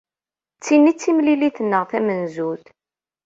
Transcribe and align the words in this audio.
D 0.57 0.61
tin 0.65 0.89
i 0.91 0.93
d 0.93 0.97
timlilit-nneɣ 0.99 1.83
tamenzut. 1.91 2.65